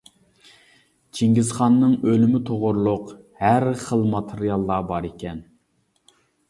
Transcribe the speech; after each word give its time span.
چىڭگىزخاننىڭ 1.17 1.93
ئۆلۈمى 2.07 2.41
توغرىلىق 2.49 3.13
ھەر 3.45 3.69
خىل 3.87 4.05
ماتېرىياللار 4.17 4.93
باركەن. 4.95 5.49